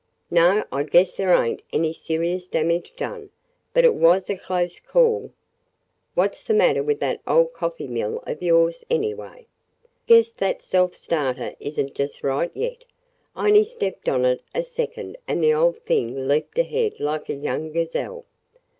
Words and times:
"No, 0.31 0.63
I 0.71 0.81
guess 0.81 1.15
there 1.15 1.31
ain't 1.31 1.61
any 1.71 1.93
serious 1.93 2.47
damage 2.47 2.95
done, 2.95 3.29
but 3.71 3.85
it 3.85 3.93
was 3.93 4.31
a 4.31 4.35
close 4.35 4.79
call. 4.79 5.31
What 6.15 6.33
's 6.35 6.41
the 6.43 6.55
matter 6.55 6.81
with 6.81 6.99
that 7.01 7.21
old 7.27 7.53
coffee 7.53 7.85
mill 7.87 8.23
of 8.25 8.41
yours, 8.41 8.83
anyway?" 8.89 9.45
"Guess 10.07 10.31
that 10.39 10.63
self 10.63 10.95
starter 10.95 11.53
is 11.59 11.77
n't 11.79 11.93
just 11.93 12.23
right 12.23 12.49
yet. 12.55 12.83
I 13.35 13.49
only 13.49 13.63
stepped 13.63 14.09
on 14.09 14.25
it 14.25 14.41
a 14.55 14.63
second 14.63 15.17
and 15.27 15.43
the 15.43 15.53
old 15.53 15.77
thing 15.83 16.27
leaped 16.27 16.57
ahead 16.57 16.99
like 16.99 17.29
a 17.29 17.35
young 17.35 17.71
gazelle! 17.71 18.25